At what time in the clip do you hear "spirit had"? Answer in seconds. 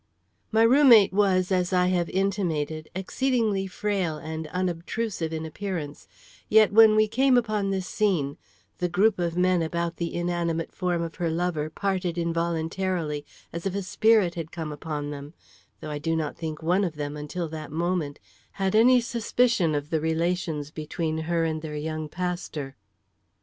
13.83-14.51